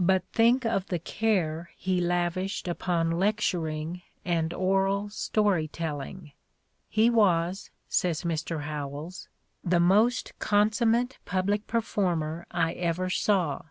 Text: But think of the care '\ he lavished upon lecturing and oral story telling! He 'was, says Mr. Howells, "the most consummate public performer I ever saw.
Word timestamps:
But 0.00 0.24
think 0.32 0.64
of 0.64 0.86
the 0.86 0.98
care 0.98 1.72
'\ 1.74 1.76
he 1.76 2.00
lavished 2.00 2.66
upon 2.66 3.10
lecturing 3.18 4.00
and 4.24 4.54
oral 4.54 5.10
story 5.10 5.68
telling! 5.68 6.32
He 6.88 7.10
'was, 7.10 7.68
says 7.86 8.22
Mr. 8.22 8.62
Howells, 8.62 9.28
"the 9.62 9.78
most 9.78 10.32
consummate 10.38 11.18
public 11.26 11.66
performer 11.66 12.46
I 12.50 12.72
ever 12.72 13.10
saw. 13.10 13.64